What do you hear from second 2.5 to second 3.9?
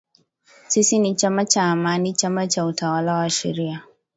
utawala wa sharia